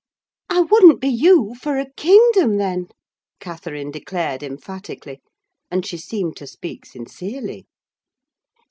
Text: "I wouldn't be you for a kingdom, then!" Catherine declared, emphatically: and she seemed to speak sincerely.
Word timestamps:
"I 0.49 0.61
wouldn't 0.61 0.99
be 0.99 1.09
you 1.09 1.53
for 1.61 1.77
a 1.77 1.85
kingdom, 1.95 2.57
then!" 2.57 2.87
Catherine 3.39 3.91
declared, 3.91 4.41
emphatically: 4.41 5.21
and 5.69 5.85
she 5.85 5.97
seemed 5.99 6.35
to 6.37 6.47
speak 6.47 6.87
sincerely. 6.87 7.67